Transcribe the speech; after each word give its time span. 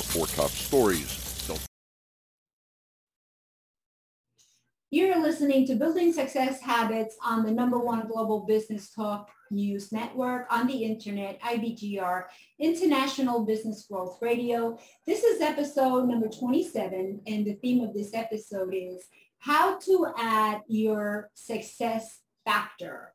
our 0.00 0.04
four 0.04 0.26
top 0.28 0.50
stories. 0.50 1.44
Don't 1.46 1.60
You're 4.90 5.20
listening 5.20 5.66
to 5.66 5.74
Building 5.74 6.12
Success 6.12 6.60
Habits 6.62 7.16
on 7.22 7.44
the 7.44 7.52
number 7.52 7.78
one 7.78 8.06
global 8.08 8.46
business 8.46 8.94
talk 8.94 9.30
news 9.50 9.92
network 9.92 10.46
on 10.50 10.66
the 10.66 10.84
internet, 10.84 11.40
IBGR, 11.42 12.24
International 12.58 13.44
Business 13.44 13.86
Growth 13.90 14.18
Radio. 14.22 14.78
This 15.06 15.22
is 15.22 15.42
episode 15.42 16.08
number 16.08 16.28
27, 16.28 17.20
and 17.26 17.46
the 17.46 17.54
theme 17.54 17.84
of 17.84 17.92
this 17.92 18.14
episode 18.14 18.72
is 18.74 19.04
how 19.38 19.78
to 19.80 20.06
add 20.16 20.62
your 20.66 21.30
success 21.34 22.20
factor. 22.46 23.12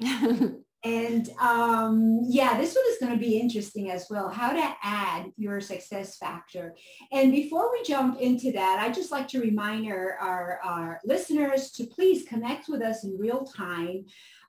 and 0.84 1.28
um, 1.40 2.20
yeah, 2.22 2.56
this 2.56 2.74
one 2.74 2.84
is 2.88 2.98
going 3.00 3.12
to 3.12 3.18
be 3.18 3.38
interesting 3.38 3.90
as 3.90 4.06
well, 4.08 4.28
how 4.28 4.52
to 4.52 4.74
add 4.82 5.32
your 5.36 5.60
success 5.60 6.16
factor. 6.16 6.76
And 7.10 7.32
before 7.32 7.72
we 7.72 7.82
jump 7.82 8.20
into 8.20 8.52
that, 8.52 8.78
I'd 8.80 8.94
just 8.94 9.10
like 9.10 9.26
to 9.28 9.40
remind 9.40 9.90
our, 9.90 10.14
our, 10.20 10.60
our 10.62 11.00
listeners 11.04 11.72
to 11.72 11.84
please 11.84 12.28
connect 12.28 12.68
with 12.68 12.80
us 12.80 13.02
in 13.02 13.18
real 13.18 13.44
time 13.44 14.04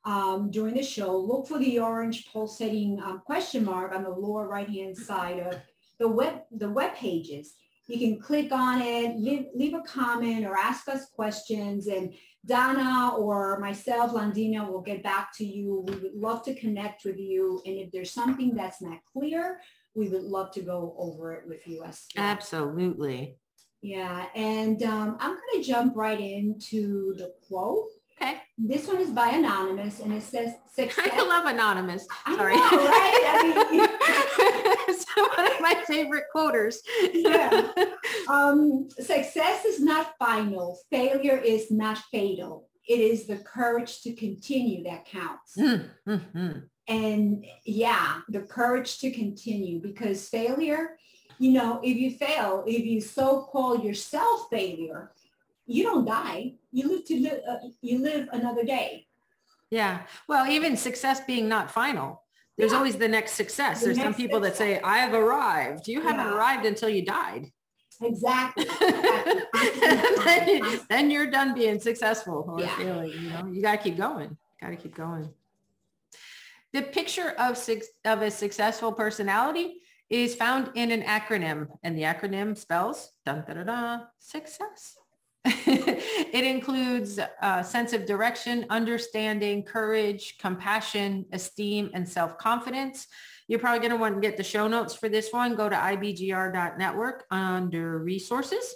um, 0.05 0.51
during 0.51 0.75
the 0.75 0.83
show. 0.83 1.17
Look 1.17 1.47
for 1.47 1.57
the 1.57 1.79
orange 1.79 2.31
pulsating 2.31 3.01
um, 3.03 3.21
question 3.25 3.65
mark 3.65 3.93
on 3.93 4.03
the 4.03 4.09
lower 4.09 4.47
right-hand 4.47 4.97
side 4.97 5.39
of 5.39 5.55
the 5.97 6.07
web, 6.07 6.41
the 6.51 6.69
web 6.69 6.93
pages. 6.95 7.55
You 7.89 7.97
can 7.97 8.21
click 8.21 8.51
on 8.51 8.81
it, 8.81 9.17
leave, 9.17 9.47
leave 9.55 9.73
a 9.73 9.81
comment 9.81 10.45
or 10.45 10.55
ask 10.55 10.87
us 10.87 11.07
questions 11.09 11.87
and 11.87 12.13
Donna 12.45 13.15
or 13.17 13.59
myself, 13.59 14.11
Londina, 14.11 14.69
will 14.69 14.81
get 14.81 15.01
back 15.01 15.35
to 15.37 15.45
you. 15.45 15.83
We 15.87 15.95
would 15.95 16.13
love 16.13 16.43
to 16.43 16.53
connect 16.53 17.03
with 17.03 17.17
you. 17.17 17.61
And 17.65 17.77
if 17.77 17.91
there's 17.91 18.11
something 18.11 18.55
that's 18.55 18.81
not 18.81 18.99
clear, 19.11 19.59
we 19.95 20.07
would 20.07 20.23
love 20.23 20.51
to 20.51 20.61
go 20.61 20.95
over 20.97 21.33
it 21.33 21.47
with 21.47 21.67
you 21.67 21.83
as 21.83 22.05
well. 22.15 22.25
Absolutely. 22.25 23.37
Yeah. 23.81 24.25
And 24.35 24.81
um, 24.83 25.17
I'm 25.19 25.31
going 25.31 25.63
to 25.63 25.67
jump 25.67 25.95
right 25.95 26.19
into 26.19 27.15
the 27.15 27.33
quote. 27.47 27.87
Okay. 28.21 28.37
This 28.57 28.87
one 28.87 28.97
is 28.97 29.11
by 29.11 29.29
Anonymous 29.29 30.01
and 30.01 30.13
it 30.13 30.23
says 30.23 30.53
success. 30.73 31.09
I 31.11 31.25
love 31.25 31.45
Anonymous. 31.45 32.05
Sorry. 32.25 32.53
I 32.55 32.57
know, 32.57 32.77
right? 32.77 33.23
I 33.27 33.71
mean, 33.71 33.87
it's 34.89 35.05
one 35.15 35.51
of 35.51 35.61
my 35.61 35.78
favorite 35.89 36.25
quoters. 36.31 36.81
yeah. 37.13 37.71
Um, 38.27 38.89
success 38.91 39.65
is 39.65 39.79
not 39.79 40.13
final. 40.19 40.77
Failure 40.91 41.37
is 41.37 41.71
not 41.71 41.97
fatal. 42.11 42.69
It 42.87 42.99
is 42.99 43.25
the 43.25 43.37
courage 43.37 44.01
to 44.01 44.13
continue 44.13 44.83
that 44.83 45.05
counts. 45.05 45.57
Mm-hmm. 45.57 46.59
And 46.87 47.45
yeah, 47.65 48.21
the 48.29 48.41
courage 48.41 48.99
to 48.99 49.09
continue 49.09 49.81
because 49.81 50.29
failure, 50.29 50.97
you 51.39 51.53
know, 51.53 51.79
if 51.83 51.97
you 51.97 52.11
fail, 52.17 52.63
if 52.67 52.85
you 52.85 53.01
so 53.01 53.47
call 53.51 53.79
yourself 53.79 54.47
failure, 54.51 55.11
you 55.65 55.83
don't 55.83 56.05
die. 56.05 56.53
You 56.71 56.89
live 56.89 57.05
to 57.05 57.19
live, 57.19 57.39
uh, 57.49 57.67
you 57.81 57.99
live 57.99 58.27
another 58.31 58.63
day. 58.63 59.07
Yeah. 59.69 60.01
Well, 60.27 60.47
even 60.47 60.75
success 60.75 61.21
being 61.21 61.47
not 61.47 61.71
final, 61.71 62.23
there's 62.59 62.73
always 62.73 62.97
the 62.97 63.07
next 63.07 63.33
success. 63.33 63.79
The 63.79 63.85
there's 63.85 63.97
next 63.97 64.05
some 64.05 64.13
people 64.13 64.43
success. 64.43 64.57
that 64.57 64.63
say, 64.63 64.81
I 64.81 64.97
have 64.99 65.13
arrived. 65.13 65.87
You 65.87 66.01
haven't 66.01 66.25
yeah. 66.25 66.35
arrived 66.35 66.65
until 66.65 66.89
you 66.89 67.05
died. 67.05 67.51
Exactly. 68.01 68.65
then, 70.25 70.79
then, 70.89 71.11
you're 71.11 71.29
done 71.29 71.53
being 71.53 71.79
successful 71.79 72.45
or 72.47 72.59
yeah. 72.59 72.77
feeling, 72.77 73.11
you 73.11 73.29
know, 73.29 73.47
you 73.51 73.61
got 73.61 73.71
to 73.71 73.77
keep 73.77 73.97
going. 73.97 74.37
Got 74.61 74.69
to 74.69 74.75
keep 74.75 74.95
going. 74.95 75.29
The 76.73 76.81
picture 76.81 77.29
of, 77.37 77.57
of 78.05 78.21
a 78.21 78.29
successful 78.29 78.91
personality 78.91 79.81
is 80.09 80.35
found 80.35 80.71
in 80.75 80.91
an 80.91 81.03
acronym 81.03 81.67
and 81.83 81.97
the 81.97 82.03
acronym 82.03 82.57
spells 82.57 83.11
dun, 83.25 83.43
da, 83.47 83.53
da, 83.53 83.63
da, 83.63 83.99
success. 84.19 84.97
it 85.45 86.43
includes 86.43 87.19
a 87.41 87.63
sense 87.63 87.93
of 87.93 88.05
direction, 88.05 88.65
understanding, 88.69 89.63
courage, 89.63 90.37
compassion, 90.37 91.25
esteem, 91.31 91.89
and 91.93 92.07
self-confidence. 92.07 93.07
You're 93.47 93.59
probably 93.59 93.79
going 93.79 93.91
to 93.91 93.97
want 93.97 94.15
to 94.15 94.21
get 94.21 94.37
the 94.37 94.43
show 94.43 94.67
notes 94.67 94.93
for 94.93 95.07
this 95.09 95.31
one. 95.31 95.55
Go 95.55 95.69
to 95.69 95.75
ibgr.network 95.75 97.25
under 97.31 97.99
resources 97.99 98.75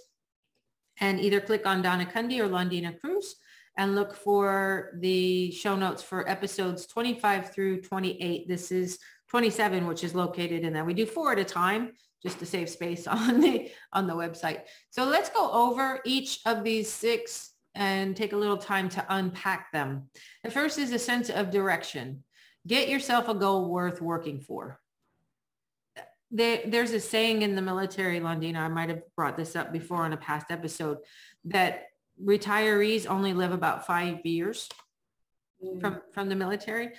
and 0.99 1.19
either 1.19 1.41
click 1.41 1.65
on 1.65 1.81
Donna 1.81 2.05
Kunde 2.05 2.39
or 2.39 2.47
Londina 2.47 2.99
Cruz 2.99 3.35
and 3.77 3.95
look 3.95 4.15
for 4.15 4.97
the 4.99 5.51
show 5.51 5.75
notes 5.75 6.01
for 6.01 6.29
episodes 6.29 6.85
25 6.85 7.51
through 7.51 7.81
28. 7.81 8.47
This 8.47 8.71
is 8.71 8.99
27, 9.29 9.87
which 9.87 10.03
is 10.03 10.15
located 10.15 10.63
in 10.63 10.73
that. 10.73 10.85
We 10.85 10.93
do 10.93 11.05
four 11.05 11.33
at 11.33 11.39
a 11.39 11.43
time 11.43 11.93
just 12.23 12.39
to 12.39 12.45
save 12.45 12.69
space 12.69 13.05
on 13.07 13.39
the 13.39 13.69
on 13.91 14.07
the 14.07 14.15
website. 14.15 14.61
So 14.89 15.05
let's 15.05 15.29
go 15.29 15.51
over 15.51 15.99
each 16.05 16.39
of 16.45 16.63
these 16.63 16.91
six 16.91 17.51
and 17.75 18.15
take 18.15 18.33
a 18.33 18.37
little 18.37 18.57
time 18.57 18.89
to 18.89 19.05
unpack 19.09 19.71
them. 19.71 20.09
The 20.43 20.51
first 20.51 20.77
is 20.77 20.91
a 20.91 20.99
sense 20.99 21.29
of 21.29 21.51
direction. 21.51 22.23
Get 22.67 22.87
yourself 22.87 23.27
a 23.27 23.33
goal 23.33 23.69
worth 23.69 24.01
working 24.01 24.39
for. 24.39 24.79
There, 26.31 26.61
there's 26.65 26.91
a 26.91 26.99
saying 26.99 27.41
in 27.41 27.55
the 27.55 27.61
military, 27.61 28.19
Londina, 28.19 28.57
I 28.57 28.67
might 28.67 28.89
have 28.89 29.01
brought 29.15 29.37
this 29.37 29.55
up 29.55 29.71
before 29.73 30.05
in 30.05 30.13
a 30.13 30.17
past 30.17 30.47
episode, 30.49 30.99
that 31.45 31.87
retirees 32.23 33.07
only 33.07 33.33
live 33.33 33.51
about 33.51 33.85
five 33.85 34.25
years 34.25 34.69
mm. 35.63 35.79
from, 35.81 36.01
from 36.13 36.29
the 36.29 36.35
military. 36.35 36.91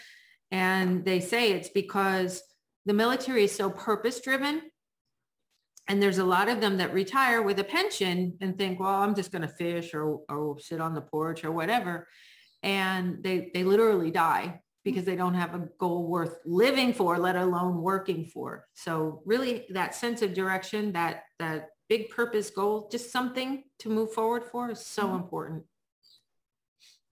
And 0.50 1.04
they 1.04 1.20
say 1.20 1.52
it's 1.52 1.68
because 1.68 2.42
the 2.86 2.92
military 2.92 3.44
is 3.44 3.54
so 3.54 3.70
purpose 3.70 4.20
driven 4.20 4.62
and 5.88 6.02
there's 6.02 6.18
a 6.18 6.24
lot 6.24 6.48
of 6.48 6.60
them 6.60 6.78
that 6.78 6.94
retire 6.94 7.42
with 7.42 7.58
a 7.58 7.64
pension 7.64 8.36
and 8.40 8.56
think, 8.56 8.80
well, 8.80 9.02
I'm 9.02 9.14
just 9.14 9.32
going 9.32 9.42
to 9.42 9.48
fish 9.48 9.92
or, 9.92 10.20
or 10.28 10.58
sit 10.58 10.80
on 10.80 10.94
the 10.94 11.02
porch 11.02 11.44
or 11.44 11.52
whatever. 11.52 12.08
And 12.62 13.22
they, 13.22 13.50
they 13.52 13.64
literally 13.64 14.10
die 14.10 14.60
because 14.82 15.04
they 15.04 15.16
don't 15.16 15.34
have 15.34 15.54
a 15.54 15.68
goal 15.78 16.06
worth 16.06 16.38
living 16.46 16.94
for, 16.94 17.18
let 17.18 17.36
alone 17.36 17.82
working 17.82 18.26
for. 18.26 18.66
So 18.74 19.22
really 19.26 19.66
that 19.70 19.94
sense 19.94 20.22
of 20.22 20.32
direction, 20.32 20.92
that, 20.92 21.24
that 21.38 21.68
big 21.88 22.08
purpose 22.08 22.48
goal, 22.50 22.88
just 22.90 23.12
something 23.12 23.64
to 23.80 23.90
move 23.90 24.12
forward 24.12 24.44
for 24.44 24.70
is 24.70 24.84
so 24.84 25.04
mm-hmm. 25.04 25.16
important. 25.16 25.64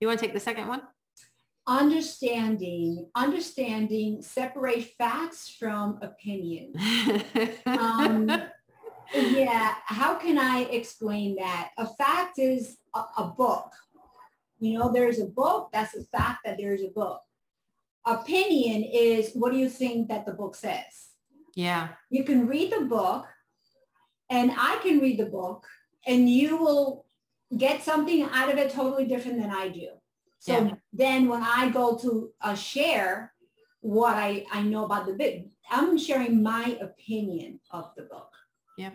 You 0.00 0.08
want 0.08 0.18
to 0.18 0.26
take 0.26 0.34
the 0.34 0.40
second 0.40 0.68
one? 0.68 0.82
Understanding, 1.66 3.06
understanding, 3.14 4.20
separate 4.22 4.90
facts 4.98 5.54
from 5.58 5.98
opinion. 6.02 6.72
um, 7.66 8.28
yeah, 9.14 9.74
how 9.84 10.14
can 10.14 10.38
I 10.38 10.60
explain 10.70 11.36
that? 11.36 11.70
A 11.78 11.86
fact 11.86 12.38
is 12.38 12.78
a, 12.94 13.00
a, 13.18 13.34
book. 13.36 13.70
You 14.58 14.78
know, 14.78 14.92
there's 14.92 15.20
a 15.20 15.26
book, 15.26 15.70
that's 15.72 15.94
a 15.94 16.04
fact 16.04 16.40
that 16.44 16.56
there's 16.58 16.82
a 16.82 16.88
book. 16.88 17.20
Opinion 18.06 18.84
is 18.84 19.32
what 19.34 19.52
do 19.52 19.58
you 19.58 19.68
think 19.68 20.08
that 20.08 20.26
the 20.26 20.32
book 20.32 20.54
says? 20.54 21.10
Yeah. 21.54 21.88
You 22.10 22.24
can 22.24 22.46
read 22.46 22.72
the 22.72 22.82
book 22.82 23.26
and 24.30 24.52
I 24.56 24.78
can 24.82 24.98
read 24.98 25.18
the 25.18 25.26
book 25.26 25.66
and 26.06 26.28
you 26.28 26.56
will 26.56 27.04
get 27.56 27.82
something 27.82 28.22
out 28.22 28.50
of 28.50 28.58
it 28.58 28.72
totally 28.72 29.06
different 29.06 29.40
than 29.40 29.50
I 29.50 29.68
do. 29.68 29.88
So 30.38 30.52
yeah. 30.52 30.74
then 30.92 31.28
when 31.28 31.42
I 31.42 31.68
go 31.68 31.96
to 31.98 32.32
uh, 32.40 32.54
share 32.54 33.32
what 33.80 34.16
I, 34.16 34.44
I 34.52 34.62
know 34.62 34.84
about 34.84 35.06
the 35.06 35.12
book, 35.12 35.34
I'm 35.70 35.98
sharing 35.98 36.42
my 36.42 36.76
opinion 36.80 37.60
of 37.70 37.90
the 37.96 38.02
book. 38.02 38.32
Yeah. 38.76 38.90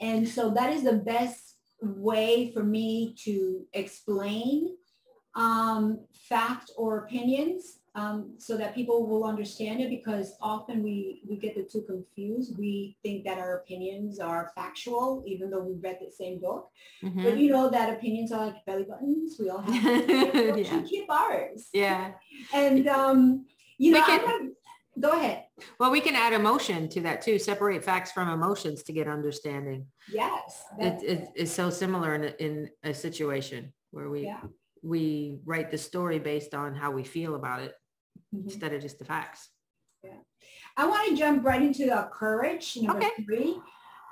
And 0.00 0.28
so 0.28 0.50
that 0.50 0.72
is 0.72 0.84
the 0.84 0.94
best 0.94 1.56
way 1.80 2.50
for 2.52 2.62
me 2.62 3.14
to 3.24 3.66
explain 3.72 4.76
um, 5.34 6.00
fact 6.28 6.70
or 6.76 6.98
opinions 6.98 7.80
um, 7.96 8.34
so 8.38 8.56
that 8.56 8.74
people 8.74 9.06
will 9.06 9.24
understand 9.24 9.80
it 9.80 9.88
because 9.88 10.36
often 10.40 10.82
we, 10.82 11.22
we 11.28 11.36
get 11.36 11.54
the 11.54 11.62
two 11.62 11.82
confused. 11.82 12.58
We 12.58 12.96
think 13.02 13.24
that 13.24 13.38
our 13.38 13.58
opinions 13.58 14.18
are 14.18 14.50
factual, 14.54 15.22
even 15.26 15.50
though 15.50 15.62
we 15.62 15.74
read 15.74 15.98
the 16.00 16.10
same 16.10 16.40
book. 16.40 16.70
Mm-hmm. 17.04 17.22
But 17.22 17.38
you 17.38 17.52
know 17.52 17.70
that 17.70 17.92
opinions 17.92 18.32
are 18.32 18.46
like 18.46 18.64
belly 18.66 18.84
buttons. 18.84 19.36
We 19.38 19.48
all 19.48 19.62
have 19.62 20.06
to 20.06 20.60
yeah. 20.60 20.82
keep 20.82 21.08
ours. 21.08 21.68
Yeah. 21.72 22.12
And, 22.52 22.88
um, 22.88 23.46
you 23.78 23.92
know, 23.92 24.04
can, 24.04 24.54
Go 25.00 25.10
ahead. 25.10 25.44
Well, 25.80 25.90
we 25.90 26.00
can 26.00 26.14
add 26.14 26.32
emotion 26.32 26.88
to 26.90 27.00
that 27.02 27.22
too. 27.22 27.38
Separate 27.38 27.82
facts 27.82 28.12
from 28.12 28.28
emotions 28.28 28.82
to 28.84 28.92
get 28.92 29.08
understanding. 29.08 29.86
Yes. 30.12 30.62
It, 30.78 31.02
it 31.02 31.28
is 31.34 31.52
so 31.52 31.70
similar 31.70 32.14
in 32.14 32.24
a, 32.24 32.44
in 32.44 32.70
a 32.84 32.94
situation 32.94 33.72
where 33.90 34.08
we 34.08 34.24
yeah. 34.24 34.40
we 34.82 35.38
write 35.44 35.70
the 35.70 35.78
story 35.78 36.18
based 36.18 36.54
on 36.54 36.74
how 36.74 36.90
we 36.90 37.02
feel 37.02 37.34
about 37.34 37.60
it 37.60 37.72
mm-hmm. 38.34 38.48
instead 38.48 38.72
of 38.72 38.82
just 38.82 38.98
the 38.98 39.04
facts. 39.04 39.48
Yeah. 40.02 40.10
I 40.76 40.86
want 40.86 41.08
to 41.08 41.16
jump 41.16 41.44
right 41.44 41.62
into 41.62 41.86
the 41.86 42.08
courage, 42.12 42.76
number 42.80 42.98
okay. 42.98 43.24
three. 43.24 43.56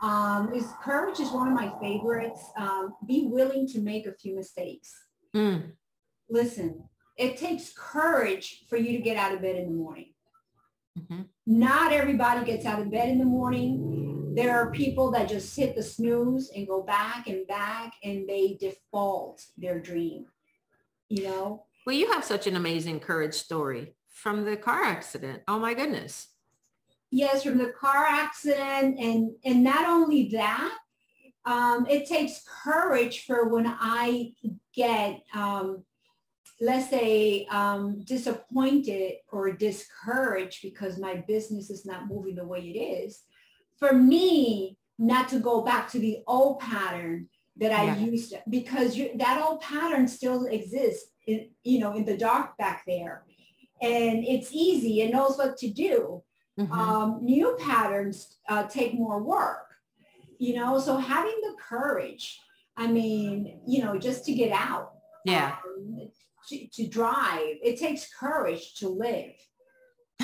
Um, 0.00 0.52
is 0.52 0.67
courage 0.82 1.20
is 1.20 1.31
one 1.31 1.46
of 1.46 1.55
my 1.55 1.73
favorites. 1.81 2.40
Um, 2.56 2.94
be 3.06 3.26
willing 3.26 3.69
to 3.69 3.81
make 3.81 4.06
a 4.06 4.12
few 4.12 4.35
mistakes. 4.35 4.93
Mm. 5.35 5.73
Listen, 6.28 6.85
it 7.17 7.37
takes 7.37 7.73
courage 7.76 8.64
for 8.69 8.76
you 8.76 8.96
to 8.96 9.02
get 9.02 9.17
out 9.17 9.32
of 9.32 9.43
bed 9.43 9.56
in 9.56 9.67
the 9.67 9.76
morning. 9.76 10.12
Mm-hmm. 11.12 11.23
Not 11.47 11.93
everybody 11.93 12.44
gets 12.44 12.67
out 12.67 12.81
of 12.81 12.91
bed 12.91 13.09
in 13.09 13.19
the 13.19 13.25
morning. 13.25 14.35
There 14.35 14.56
are 14.56 14.70
people 14.70 15.11
that 15.12 15.29
just 15.29 15.55
hit 15.55 15.75
the 15.75 15.82
snooze 15.82 16.50
and 16.55 16.67
go 16.67 16.82
back 16.82 17.29
and 17.29 17.47
back 17.47 17.93
and 18.03 18.29
they 18.29 18.56
default 18.59 19.44
their 19.59 19.79
dream, 19.79 20.26
you 21.09 21.25
know? 21.25 21.64
Well, 21.85 21.97
you 21.97 22.11
have 22.12 22.25
such 22.25 22.47
an 22.47 22.56
amazing 22.56 23.00
courage 23.00 23.35
story 23.35 23.94
from 24.09 24.44
the 24.44 24.56
car 24.56 24.85
accident. 24.85 25.43
Oh 25.49 25.59
my 25.59 25.75
goodness. 25.75 26.29
Yes, 27.11 27.43
from 27.43 27.59
the 27.59 27.73
car 27.79 28.06
accident. 28.06 28.99
And, 28.99 29.32
and 29.44 29.62
not 29.62 29.87
only 29.87 30.29
that, 30.29 30.79
um, 31.44 31.87
it 31.91 32.09
takes 32.09 32.44
courage 32.64 33.26
for 33.26 33.49
when 33.49 33.67
I 33.67 34.32
get, 34.75 35.23
um, 35.35 35.85
let's 36.60 36.90
say, 36.90 37.46
um, 37.50 38.02
disappointed 38.04 39.14
or 39.31 39.52
discouraged 39.52 40.62
because 40.62 40.99
my 40.99 41.22
business 41.26 41.70
is 41.70 41.84
not 41.84 42.08
moving 42.08 42.34
the 42.34 42.46
way 42.46 42.60
it 42.60 42.78
is. 42.78 43.22
For 43.78 43.93
me, 43.93 44.76
not 44.99 45.28
to 45.31 45.40
go 45.40 45.62
back 45.62 45.90
to 45.90 45.99
the 45.99 46.19
old 46.26 46.60
pattern 46.60 47.28
that 47.56 47.72
I 47.72 47.84
yeah. 47.84 47.99
used 47.99 48.31
to, 48.31 48.43
because 48.49 48.96
you, 48.96 49.10
that 49.16 49.43
old 49.43 49.60
pattern 49.60 50.06
still 50.06 50.46
exists, 50.46 51.10
in, 51.26 51.50
you 51.64 51.78
know, 51.81 51.94
in 51.94 52.04
the 52.04 52.16
dark 52.16 52.56
back 52.56 52.84
there. 52.87 53.25
And 53.81 54.25
it's 54.25 54.52
easy. 54.52 55.02
It 55.02 55.12
knows 55.12 55.37
what 55.37 55.56
to 55.58 55.69
do. 55.69 56.22
Mm-hmm. 56.58 56.72
Um, 56.72 57.19
new 57.22 57.56
patterns 57.58 58.37
uh, 58.49 58.64
take 58.64 58.94
more 58.94 59.22
work 59.22 59.72
you 60.43 60.56
know 60.56 60.76
so 60.81 60.96
having 60.96 61.38
the 61.43 61.54
courage 61.56 62.40
i 62.76 62.84
mean 62.84 63.60
you 63.64 63.81
know 63.81 63.96
just 63.96 64.25
to 64.25 64.32
get 64.34 64.50
out 64.50 64.94
yeah 65.25 65.54
um, 65.64 66.10
to, 66.49 66.67
to, 66.69 66.87
drive 66.87 67.56
it 67.62 67.79
takes 67.79 68.12
courage 68.15 68.75
to 68.75 68.89
live 68.89 69.33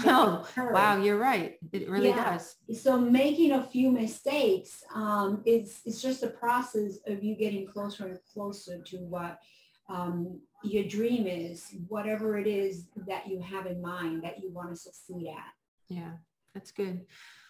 oh 0.05 0.47
wow 0.70 0.97
you're 1.00 1.19
right 1.19 1.56
it 1.73 1.88
really 1.88 2.11
yeah. 2.11 2.32
does 2.32 2.56
so 2.81 2.99
making 2.99 3.53
a 3.53 3.62
few 3.62 3.91
mistakes 3.91 4.82
um, 4.94 5.43
is 5.44 5.81
it's 5.85 6.00
just 6.00 6.23
a 6.23 6.29
process 6.29 6.99
of 7.06 7.23
you 7.23 7.35
getting 7.35 7.67
closer 7.67 8.06
and 8.06 8.19
closer 8.32 8.81
to 8.82 8.99
what 8.99 9.38
um, 9.88 10.41
your 10.62 10.85
dream 10.85 11.26
is 11.26 11.75
whatever 11.88 12.38
it 12.38 12.47
is 12.47 12.87
that 13.06 13.26
you 13.29 13.41
have 13.41 13.67
in 13.67 13.81
mind 13.81 14.23
that 14.23 14.41
you 14.41 14.50
want 14.50 14.71
to 14.71 14.76
succeed 14.76 15.29
at 15.29 15.94
yeah 15.94 16.12
that's 16.55 16.71
good 16.71 17.05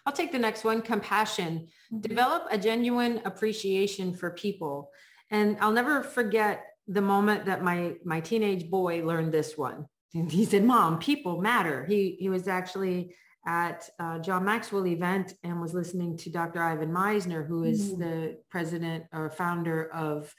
I'll 0.09 0.15
take 0.15 0.31
the 0.31 0.39
next 0.39 0.63
one, 0.63 0.81
compassion. 0.81 1.67
Mm-hmm. 1.93 1.99
Develop 2.01 2.47
a 2.49 2.57
genuine 2.57 3.21
appreciation 3.25 4.11
for 4.13 4.31
people. 4.31 4.89
And 5.29 5.55
I'll 5.61 5.71
never 5.71 6.01
forget 6.01 6.65
the 6.89 7.01
moment 7.01 7.45
that 7.45 7.63
my, 7.63 7.93
my 8.03 8.19
teenage 8.19 8.69
boy 8.69 9.05
learned 9.05 9.31
this 9.31 9.57
one. 9.57 9.85
And 10.15 10.31
he 10.31 10.43
said, 10.43 10.65
mom, 10.65 10.97
people 10.97 11.39
matter. 11.39 11.85
He, 11.85 12.17
he 12.19 12.29
was 12.29 12.47
actually 12.47 13.15
at 13.47 13.89
John 14.21 14.43
Maxwell 14.43 14.87
event 14.87 15.33
and 15.43 15.61
was 15.61 15.73
listening 15.73 16.17
to 16.17 16.31
Dr. 16.31 16.61
Ivan 16.61 16.91
Misner, 16.91 17.47
who 17.47 17.63
is 17.63 17.91
mm-hmm. 17.91 18.01
the 18.01 18.37
president 18.49 19.05
or 19.13 19.29
founder 19.29 19.89
of 19.91 20.33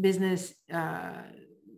Business 0.00 0.54
uh, 0.72 1.22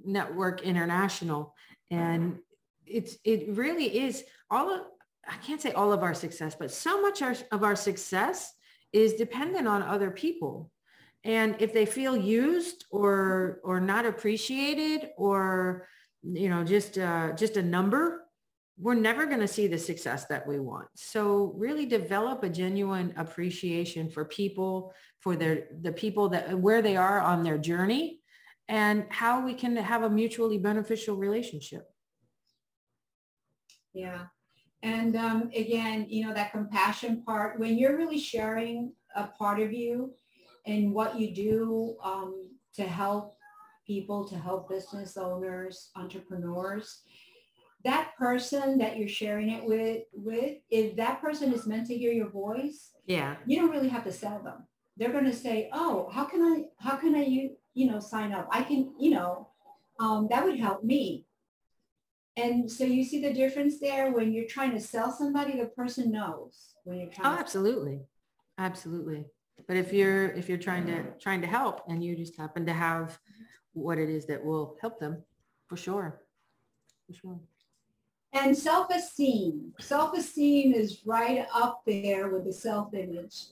Network 0.05 0.63
International. 0.63 1.55
And 1.91 2.39
it's, 2.87 3.17
it 3.25 3.57
really 3.57 4.01
is 4.01 4.23
all 4.51 4.73
of, 4.73 4.81
I 5.27 5.37
can't 5.39 5.61
say 5.61 5.73
all 5.73 5.93
of 5.93 6.03
our 6.03 6.15
success, 6.15 6.55
but 6.59 6.71
so 6.71 7.01
much 7.01 7.23
of 7.23 7.65
our 7.65 7.77
success 7.77 8.53
is 8.93 9.15
dependent 9.15 9.67
on 9.67 9.83
other 9.83 10.11
people. 10.11 10.71
And 11.25 11.57
if 11.59 11.73
they 11.75 11.85
feel 11.85 12.17
used 12.17 12.85
or 12.91 13.61
or 13.63 13.81
not 13.81 14.07
appreciated 14.07 15.11
or 15.17 15.87
you 16.23 16.49
know 16.49 16.65
just 16.65 16.99
uh, 16.99 17.33
just 17.33 17.57
a 17.57 17.63
number, 17.63 18.25
we're 18.79 18.95
never 18.95 19.27
going 19.27 19.41
to 19.41 19.49
see 19.49 19.67
the 19.67 19.79
success 19.79 20.25
that 20.27 20.47
we 20.47 20.59
want. 20.59 20.89
So 20.95 21.53
really 21.57 21.85
develop 21.85 22.43
a 22.43 22.49
genuine 22.49 23.13
appreciation 23.19 24.09
for 24.11 24.25
people, 24.25 24.95
for 25.21 25.37
their 25.37 25.69
the 25.83 25.93
people 25.93 26.31
that 26.31 26.59
where 26.59 26.81
they 26.81 26.97
are 26.97 27.21
on 27.21 27.43
their 27.43 27.59
journey, 27.59 28.21
and 28.69 29.05
how 29.11 29.45
we 29.45 29.53
can 29.53 29.77
have 29.77 30.03
a 30.03 30.11
mutually 30.11 30.57
beneficial 30.57 31.17
relationship. 31.17 31.85
Yeah, 33.93 34.27
and 34.83 35.17
um, 35.17 35.51
again, 35.55 36.07
you 36.09 36.27
know, 36.27 36.33
that 36.33 36.53
compassion 36.53 37.23
part, 37.25 37.59
when 37.61 37.77
you're 37.77 37.97
really 37.97 38.19
sharing 38.19 38.95
a 39.15 39.27
part 39.27 39.61
of 39.61 39.73
you 39.73 40.15
and 40.67 40.93
what 40.93 41.19
you 41.19 41.35
do 41.35 41.97
um, 42.03 42.49
to 42.75 42.83
help 42.83 43.35
people, 43.87 44.25
to 44.29 44.37
help 44.37 44.69
business 44.69 45.17
owners, 45.17 45.91
entrepreneurs, 45.97 47.03
that 47.85 48.13
person 48.19 48.79
that 48.79 48.97
you're 48.97 49.09
sharing 49.09 49.51
it 49.51 49.65
with, 49.65 50.03
with, 50.13 50.59
if 50.71 50.97
that 50.97 51.21
person 51.21 51.53
is 51.53 51.67
meant 51.67 51.87
to 51.87 51.97
hear 51.97 52.13
your 52.13 52.29
voice, 52.29 52.91
yeah, 53.07 53.37
you 53.47 53.59
don't 53.59 53.71
really 53.71 53.89
have 53.89 54.05
to 54.05 54.13
sell 54.13 54.43
them. 54.43 54.67
They're 54.97 55.13
going 55.13 55.25
to 55.25 55.33
say, 55.33 55.71
oh, 55.73 56.11
how 56.13 56.25
can 56.25 56.43
I, 56.43 56.65
how 56.79 56.97
can 56.97 57.15
I, 57.15 57.25
you, 57.25 57.57
you 57.75 57.91
know, 57.91 57.99
sign 57.99 58.33
up? 58.33 58.49
I 58.53 58.63
can, 58.63 58.93
you 58.99 59.11
know, 59.13 59.49
um, 59.99 60.29
that 60.31 60.45
would 60.45 60.59
help 60.59 60.85
me. 60.85 61.25
And 62.37 62.71
so 62.71 62.85
you 62.85 63.05
see 63.05 63.21
the 63.21 63.33
difference 63.33 63.81
there 63.81 64.13
when 64.13 64.33
you're 64.33 64.47
trying 64.47 64.73
to 64.73 64.81
sell 64.81 65.11
somebody, 65.11 65.59
the 65.59 65.67
person 65.67 66.13
knows 66.13 66.75
when 66.85 66.99
you're 66.99 67.11
trying. 67.11 67.35
Oh, 67.35 67.39
absolutely. 67.39 68.03
Absolutely. 68.59 69.25
But 69.67 69.77
if 69.77 69.93
you're, 69.93 70.29
if 70.29 70.49
you're 70.49 70.59
trying 70.59 70.87
to, 70.87 71.05
trying 71.21 71.41
to 71.43 71.47
help 71.47 71.83
and 71.89 72.03
you 72.03 72.17
just 72.17 72.37
happen 72.37 72.67
to 72.67 72.73
have 72.73 73.19
what 73.73 73.99
it 73.99 74.09
is 74.09 74.27
that 74.27 74.45
will 74.45 74.77
help 74.81 74.99
them 74.99 75.23
for 75.67 75.77
sure. 75.77 76.21
For 77.07 77.15
sure. 77.15 77.41
And 78.33 78.57
self-esteem. 78.57 79.73
Self-esteem 79.81 80.73
is 80.73 81.01
right 81.05 81.47
up 81.55 81.83
there 81.87 82.29
with 82.29 82.45
the 82.45 82.53
self-image. 82.53 83.47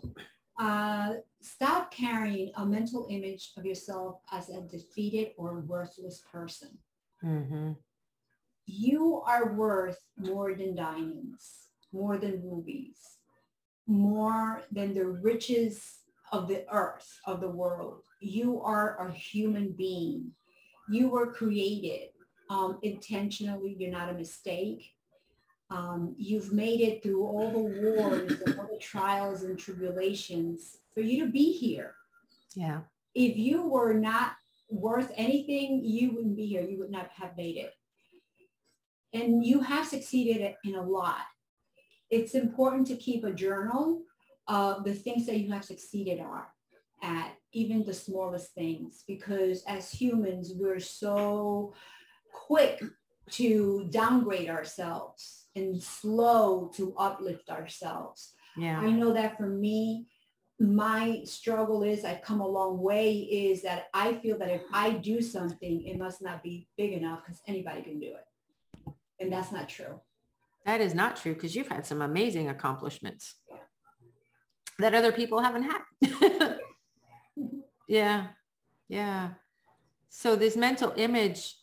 Uh, 0.58 1.14
stop 1.40 1.92
carrying 1.92 2.52
a 2.56 2.66
mental 2.66 3.06
image 3.10 3.52
of 3.56 3.64
yourself 3.64 4.20
as 4.32 4.48
a 4.48 4.60
defeated 4.62 5.32
or 5.36 5.60
worthless 5.60 6.22
person. 6.32 6.78
Mm-hmm 7.24 7.72
you 8.68 9.22
are 9.26 9.54
worth 9.54 9.98
more 10.18 10.54
than 10.54 10.74
diamonds, 10.74 11.68
more 11.90 12.18
than 12.18 12.42
rubies, 12.44 12.98
more 13.86 14.62
than 14.70 14.92
the 14.92 15.06
riches 15.06 15.97
of 16.32 16.48
the 16.48 16.64
earth, 16.72 17.18
of 17.26 17.40
the 17.40 17.48
world. 17.48 18.02
You 18.20 18.60
are 18.62 18.96
a 19.06 19.12
human 19.12 19.72
being. 19.72 20.32
You 20.90 21.08
were 21.08 21.32
created 21.32 22.10
um, 22.50 22.78
intentionally. 22.82 23.76
You're 23.78 23.90
not 23.90 24.10
a 24.10 24.14
mistake. 24.14 24.92
Um, 25.70 26.14
you've 26.16 26.52
made 26.52 26.80
it 26.80 27.02
through 27.02 27.24
all 27.24 27.50
the 27.50 27.58
wars 27.58 28.32
and 28.46 28.58
all 28.58 28.68
the 28.72 28.78
trials 28.80 29.42
and 29.42 29.58
tribulations 29.58 30.78
for 30.94 31.00
you 31.00 31.24
to 31.24 31.30
be 31.30 31.52
here. 31.52 31.94
Yeah. 32.54 32.80
If 33.14 33.36
you 33.36 33.68
were 33.68 33.92
not 33.92 34.32
worth 34.70 35.12
anything, 35.16 35.82
you 35.84 36.12
wouldn't 36.12 36.36
be 36.36 36.46
here. 36.46 36.62
You 36.62 36.78
would 36.78 36.90
not 36.90 37.10
have 37.14 37.36
made 37.36 37.56
it 37.56 37.74
and 39.12 39.44
you 39.44 39.60
have 39.60 39.86
succeeded 39.86 40.54
in 40.64 40.74
a 40.74 40.82
lot. 40.82 41.22
It's 42.10 42.34
important 42.34 42.86
to 42.88 42.96
keep 42.96 43.24
a 43.24 43.32
journal 43.32 44.02
of 44.48 44.84
the 44.84 44.94
things 44.94 45.26
that 45.26 45.38
you 45.38 45.52
have 45.52 45.64
succeeded 45.64 46.20
are 46.20 46.48
at, 47.02 47.32
even 47.52 47.84
the 47.84 47.94
smallest 47.94 48.54
things, 48.54 49.04
because 49.06 49.62
as 49.66 49.90
humans, 49.90 50.52
we're 50.54 50.80
so 50.80 51.74
quick 52.32 52.82
to 53.30 53.86
downgrade 53.90 54.48
ourselves 54.48 55.46
and 55.54 55.82
slow 55.82 56.70
to 56.74 56.94
uplift 56.96 57.50
ourselves. 57.50 58.32
Yeah. 58.56 58.80
I 58.80 58.90
know 58.90 59.12
that 59.12 59.36
for 59.36 59.46
me, 59.46 60.06
my 60.60 61.22
struggle 61.24 61.82
is 61.84 62.04
I've 62.04 62.22
come 62.22 62.40
a 62.40 62.46
long 62.46 62.82
way 62.82 63.14
is 63.14 63.62
that 63.62 63.84
I 63.94 64.14
feel 64.14 64.38
that 64.38 64.50
if 64.50 64.62
I 64.72 64.90
do 64.90 65.22
something, 65.22 65.86
it 65.86 65.98
must 65.98 66.20
not 66.20 66.42
be 66.42 66.68
big 66.76 66.92
enough 66.92 67.20
because 67.24 67.40
anybody 67.46 67.82
can 67.82 68.00
do 68.00 68.08
it. 68.08 68.92
And 69.20 69.32
that's 69.32 69.52
not 69.52 69.68
true. 69.68 70.00
That 70.66 70.80
is 70.80 70.94
not 70.94 71.16
true 71.16 71.34
because 71.34 71.54
you've 71.54 71.68
had 71.68 71.86
some 71.86 72.02
amazing 72.02 72.48
accomplishments 72.48 73.36
that 74.78 74.94
other 74.94 75.12
people 75.12 75.40
haven't 75.40 75.64
had. 75.64 76.56
yeah. 77.88 78.28
Yeah. 78.88 79.30
So 80.08 80.36
this 80.36 80.56
mental 80.56 80.92
image, 80.96 81.54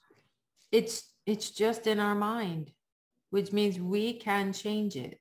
it's 0.72 1.12
it's 1.26 1.50
just 1.50 1.88
in 1.88 2.00
our 2.00 2.16
mind, 2.16 2.72
which 3.32 3.52
means 3.52 3.80
we 3.80 4.14
can 4.14 4.54
change 4.54 4.96
it. 4.96 5.20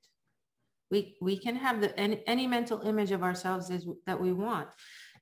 We 0.91 1.17
we 1.21 1.39
can 1.39 1.57
have 1.57 1.81
the 1.81 1.99
any, 1.99 2.23
any 2.27 2.47
mental 2.47 2.81
image 2.83 3.13
of 3.13 3.23
ourselves 3.23 3.71
is, 3.71 3.87
that 4.07 4.21
we 4.21 4.33
want. 4.33 4.69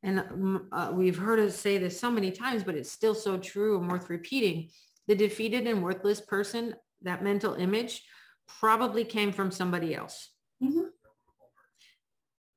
And 0.02 0.18
um, 0.18 0.68
uh, 0.72 0.90
we've 0.92 1.18
heard 1.18 1.38
us 1.38 1.56
say 1.56 1.78
this 1.78 1.98
so 1.98 2.10
many 2.10 2.32
times, 2.32 2.64
but 2.64 2.74
it's 2.74 2.90
still 2.90 3.14
so 3.14 3.38
true 3.38 3.78
and 3.78 3.90
worth 3.90 4.10
repeating. 4.10 4.70
The 5.06 5.14
defeated 5.14 5.66
and 5.66 5.82
worthless 5.82 6.20
person 6.20 6.74
that 7.02 7.22
mental 7.22 7.54
image 7.54 8.02
probably 8.46 9.04
came 9.04 9.32
from 9.32 9.50
somebody 9.50 9.94
else. 9.94 10.30
Mm-hmm. 10.62 10.88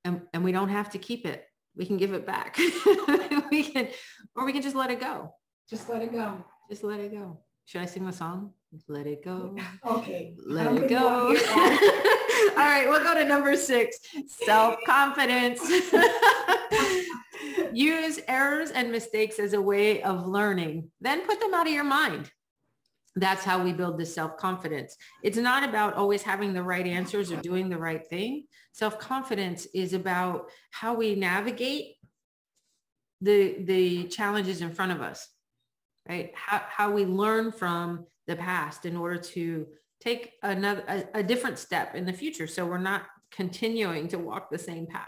And, 0.05 0.21
and 0.33 0.43
we 0.43 0.51
don't 0.51 0.69
have 0.69 0.91
to 0.91 0.97
keep 0.97 1.25
it. 1.25 1.45
We 1.75 1.85
can 1.85 1.97
give 1.97 2.13
it 2.13 2.25
back. 2.25 2.57
we 3.51 3.63
can, 3.63 3.89
or 4.35 4.45
we 4.45 4.53
can 4.53 4.61
just 4.61 4.75
let 4.75 4.91
it 4.91 5.01
go. 5.01 5.33
Just 5.69 5.89
let 5.89 6.01
it 6.01 6.13
go. 6.13 6.45
Just 6.69 6.83
let 6.83 6.99
it 6.99 7.11
go. 7.11 7.39
Should 7.65 7.81
I 7.81 7.85
sing 7.85 8.05
the 8.05 8.13
song? 8.13 8.51
Let 8.87 9.07
it 9.07 9.23
go. 9.23 9.57
Okay. 9.85 10.35
Let 10.45 10.71
it 10.73 10.87
go. 10.87 11.29
All 12.57 12.63
right, 12.63 12.85
we'll 12.87 13.03
go 13.03 13.15
to 13.15 13.25
number 13.25 13.55
six, 13.55 13.97
self-confidence. 14.45 15.61
Use 17.73 18.19
errors 18.27 18.71
and 18.71 18.91
mistakes 18.91 19.39
as 19.39 19.53
a 19.53 19.61
way 19.61 20.03
of 20.03 20.27
learning, 20.27 20.91
then 21.01 21.25
put 21.25 21.39
them 21.39 21.53
out 21.53 21.67
of 21.67 21.73
your 21.73 21.83
mind. 21.83 22.29
That's 23.15 23.45
how 23.45 23.63
we 23.63 23.71
build 23.71 23.97
the 23.97 24.05
self-confidence. 24.05 24.97
It's 25.23 25.37
not 25.37 25.67
about 25.67 25.93
always 25.93 26.21
having 26.21 26.53
the 26.53 26.63
right 26.63 26.85
answers 26.85 27.31
or 27.31 27.37
doing 27.37 27.69
the 27.69 27.77
right 27.77 28.05
thing. 28.05 28.45
Self-confidence 28.73 29.67
is 29.73 29.93
about 29.93 30.49
how 30.71 30.95
we 30.95 31.15
navigate 31.15 31.95
the, 33.21 33.63
the 33.63 34.03
challenges 34.09 34.61
in 34.61 34.73
front 34.73 34.91
of 34.91 35.01
us, 35.01 35.29
right? 36.09 36.31
How, 36.35 36.61
how 36.67 36.91
we 36.91 37.05
learn 37.05 37.53
from 37.53 38.05
the 38.27 38.35
past 38.35 38.85
in 38.85 38.97
order 38.97 39.17
to 39.17 39.65
take 40.01 40.33
another, 40.43 40.83
a, 40.87 41.19
a 41.19 41.23
different 41.23 41.57
step 41.57 41.95
in 41.95 42.05
the 42.05 42.13
future. 42.13 42.47
So 42.47 42.65
we're 42.65 42.77
not 42.77 43.03
continuing 43.31 44.09
to 44.09 44.17
walk 44.17 44.49
the 44.49 44.57
same 44.57 44.87
path. 44.87 45.07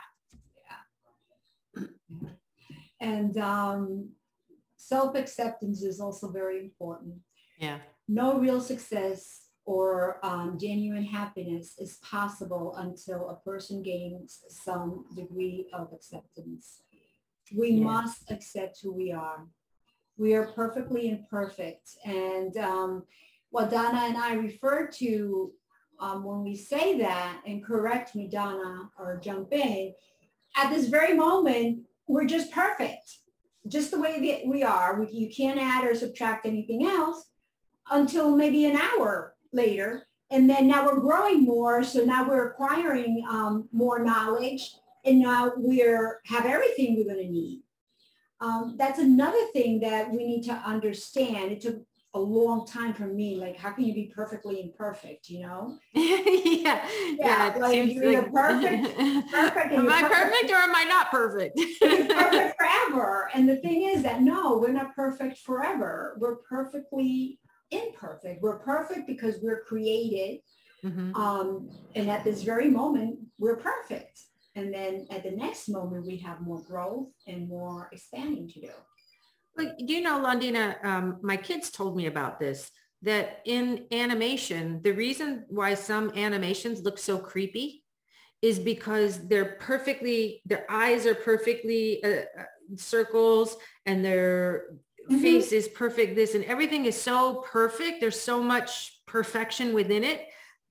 Yeah. 1.75 1.83
And 2.99 3.37
um, 3.37 4.09
self-acceptance 4.77 5.83
is 5.83 5.99
also 5.99 6.31
very 6.31 6.59
important. 6.59 7.13
Yeah. 7.59 7.77
No 8.07 8.39
real 8.39 8.61
success 8.61 9.47
or 9.65 10.25
um, 10.25 10.57
genuine 10.57 11.03
happiness 11.03 11.75
is 11.77 11.97
possible 11.97 12.73
until 12.77 13.29
a 13.29 13.35
person 13.47 13.83
gains 13.83 14.39
some 14.47 15.05
degree 15.13 15.67
of 15.73 15.91
acceptance. 15.91 16.81
We 17.53 17.71
must 17.79 18.31
accept 18.31 18.79
who 18.81 18.93
we 18.93 19.11
are. 19.11 19.45
We 20.17 20.35
are 20.35 20.47
perfectly 20.47 21.09
imperfect. 21.09 21.89
And 22.05 22.55
um, 22.57 23.03
what 23.49 23.69
Donna 23.69 24.05
and 24.05 24.17
I 24.17 24.35
refer 24.35 24.87
to 24.87 25.51
um, 25.99 26.23
when 26.23 26.43
we 26.43 26.55
say 26.55 26.97
that, 26.99 27.41
and 27.45 27.63
correct 27.63 28.15
me, 28.15 28.29
Donna, 28.29 28.89
or 28.97 29.19
jump 29.21 29.51
in, 29.51 29.93
at 30.55 30.69
this 30.69 30.87
very 30.87 31.13
moment, 31.13 31.81
we're 32.07 32.25
just 32.25 32.51
perfect, 32.51 33.17
just 33.67 33.91
the 33.91 33.99
way 33.99 34.19
that 34.19 34.47
we 34.47 34.63
are. 34.63 34.99
We, 34.99 35.11
you 35.11 35.29
can't 35.35 35.59
add 35.59 35.85
or 35.85 35.93
subtract 35.93 36.45
anything 36.45 36.85
else 36.85 37.25
until 37.91 38.35
maybe 38.35 38.65
an 38.65 38.77
hour 38.77 39.35
later. 39.53 40.07
And 40.29 40.49
then 40.49 40.67
now 40.67 40.85
we're 40.85 40.99
growing 40.99 41.43
more. 41.43 41.83
So 41.83 42.03
now 42.03 42.27
we're 42.27 42.47
acquiring 42.47 43.25
um, 43.29 43.69
more 43.71 44.03
knowledge 44.03 44.75
and 45.05 45.19
now 45.19 45.53
we're 45.55 46.19
have 46.25 46.45
everything 46.45 46.95
we're 46.97 47.13
going 47.13 47.25
to 47.25 47.31
need. 47.31 47.63
Um, 48.39 48.75
that's 48.77 48.99
another 48.99 49.43
thing 49.53 49.79
that 49.79 50.11
we 50.11 50.25
need 50.25 50.43
to 50.43 50.53
understand. 50.53 51.51
It 51.51 51.61
took 51.61 51.81
a 52.13 52.19
long 52.19 52.65
time 52.65 52.93
for 52.93 53.07
me. 53.07 53.35
Like, 53.35 53.57
how 53.57 53.71
can 53.71 53.85
you 53.85 53.93
be 53.93 54.11
perfectly 54.13 54.61
imperfect? 54.61 55.29
You 55.29 55.41
know? 55.41 55.77
yeah, 55.93 56.87
yeah. 57.17 57.55
like 57.57 57.93
you're 57.93 58.21
like... 58.21 58.33
perfect. 58.33 58.97
Perfect. 59.31 59.73
am 59.73 59.89
I 59.89 60.01
perfect, 60.01 60.11
perfect, 60.11 60.51
or 60.51 60.55
am 60.55 60.75
I 60.75 60.83
not 60.83 61.11
perfect? 61.11 61.57
perfect 61.81 62.55
forever. 62.59 63.29
And 63.33 63.47
the 63.47 63.57
thing 63.57 63.83
is 63.83 64.03
that 64.03 64.21
no, 64.21 64.57
we're 64.57 64.73
not 64.73 64.95
perfect 64.95 65.39
forever. 65.39 66.17
We're 66.19 66.37
perfectly 66.37 67.39
imperfect. 67.71 68.41
We're 68.41 68.59
perfect 68.59 69.07
because 69.07 69.39
we're 69.41 69.63
created. 69.63 70.41
Mm-hmm. 70.83 71.15
Um, 71.15 71.69
and 71.95 72.09
at 72.09 72.23
this 72.23 72.43
very 72.43 72.69
moment, 72.69 73.19
we're 73.39 73.57
perfect. 73.57 74.19
And 74.55 74.73
then 74.73 75.07
at 75.11 75.23
the 75.23 75.31
next 75.31 75.69
moment, 75.69 76.05
we 76.05 76.17
have 76.17 76.41
more 76.41 76.61
growth 76.63 77.09
and 77.27 77.47
more 77.47 77.89
expanding 77.91 78.49
to 78.49 78.61
do. 78.61 78.69
Like, 79.55 79.77
do 79.77 79.93
you 79.93 80.01
know, 80.01 80.19
Londina, 80.19 80.83
um, 80.85 81.19
my 81.21 81.37
kids 81.37 81.69
told 81.71 81.95
me 81.95 82.05
about 82.05 82.39
this, 82.39 82.71
that 83.01 83.41
in 83.45 83.85
animation, 83.91 84.81
the 84.83 84.91
reason 84.91 85.45
why 85.49 85.73
some 85.73 86.11
animations 86.15 86.81
look 86.81 86.97
so 86.97 87.17
creepy 87.17 87.83
is 88.41 88.59
because 88.59 89.27
they're 89.27 89.57
perfectly, 89.59 90.41
their 90.45 90.65
eyes 90.69 91.05
are 91.05 91.15
perfectly 91.15 92.03
uh, 92.03 92.21
uh 92.39 92.43
circles 92.75 93.55
and 93.85 94.03
their 94.03 94.65
mm-hmm. 95.09 95.21
face 95.21 95.51
is 95.51 95.67
perfect, 95.67 96.15
this 96.15 96.35
and 96.35 96.43
everything 96.45 96.85
is 96.85 96.99
so 96.99 97.45
perfect. 97.51 98.01
There's 98.01 98.19
so 98.19 98.41
much 98.41 98.99
perfection 99.05 99.73
within 99.73 100.03
it 100.03 100.27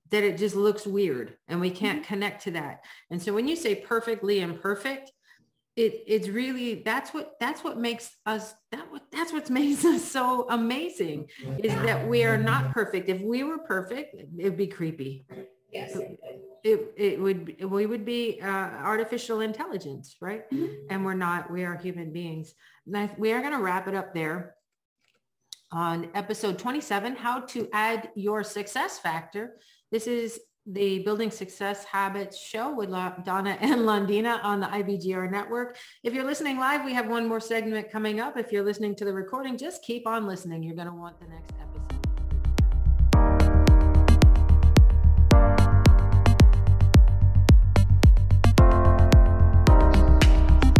that 0.09 0.23
it 0.23 0.37
just 0.37 0.55
looks 0.55 0.87
weird 0.87 1.35
and 1.47 1.59
we 1.59 1.69
can't 1.69 2.01
mm-hmm. 2.01 2.07
connect 2.07 2.43
to 2.43 2.51
that. 2.51 2.81
And 3.09 3.21
so 3.21 3.33
when 3.33 3.47
you 3.47 3.55
say 3.55 3.75
perfectly 3.75 4.39
imperfect, 4.39 5.11
it 5.77 6.03
it's 6.07 6.27
really 6.27 6.81
that's 6.83 7.13
what 7.13 7.33
that's 7.39 7.63
what 7.63 7.77
makes 7.77 8.09
us 8.25 8.53
that 8.71 8.91
what 8.91 9.03
that's 9.11 9.31
what 9.31 9.49
makes 9.51 9.85
us 9.85 10.03
so 10.03 10.47
amazing 10.49 11.27
is 11.63 11.71
that 11.71 12.07
we 12.07 12.23
are 12.23 12.37
not 12.37 12.71
perfect 12.71 13.07
if 13.07 13.21
we 13.21 13.43
were 13.43 13.59
perfect 13.59 14.15
it'd 14.39 14.57
be 14.57 14.67
creepy 14.67 15.25
yes 15.71 15.95
it, 16.67 16.93
it 16.97 17.19
would 17.19 17.63
we 17.63 17.85
would 17.85 18.05
be 18.05 18.39
uh, 18.41 18.47
artificial 18.47 19.41
intelligence 19.41 20.17
right 20.21 20.49
mm-hmm. 20.51 20.73
and 20.89 21.05
we're 21.05 21.13
not 21.13 21.51
we 21.51 21.63
are 21.63 21.75
human 21.75 22.11
beings 22.11 22.53
we 23.17 23.31
are 23.31 23.41
going 23.41 23.53
to 23.53 23.59
wrap 23.59 23.87
it 23.87 23.95
up 23.95 24.13
there 24.13 24.55
on 25.71 26.09
episode 26.13 26.57
27 26.57 27.15
how 27.15 27.41
to 27.41 27.67
add 27.73 28.09
your 28.15 28.43
success 28.43 28.99
factor 28.99 29.57
this 29.91 30.07
is 30.07 30.39
the 30.69 30.99
Building 30.99 31.31
Success 31.31 31.85
Habits 31.85 32.37
show 32.37 32.75
with 32.75 32.89
Donna 32.89 33.57
and 33.61 33.81
Londina 33.81 34.43
on 34.43 34.59
the 34.59 34.67
IBGR 34.67 35.31
network. 35.31 35.77
If 36.03 36.13
you're 36.13 36.25
listening 36.25 36.59
live, 36.59 36.83
we 36.83 36.93
have 36.93 37.07
one 37.07 37.25
more 37.25 37.39
segment 37.39 37.89
coming 37.89 38.19
up. 38.19 38.37
If 38.37 38.51
you're 38.51 38.65
listening 38.65 38.93
to 38.95 39.05
the 39.05 39.13
recording, 39.13 39.57
just 39.57 39.81
keep 39.81 40.05
on 40.05 40.27
listening. 40.27 40.63
You're 40.63 40.75
going 40.75 40.89
to 40.89 40.93
want 40.93 41.19
the 41.21 41.27
next 41.27 41.53
episode. 41.61 41.96